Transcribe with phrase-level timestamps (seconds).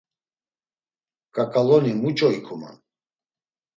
[1.35, 2.75] Ǩaǩaloni muç̌o ikuman?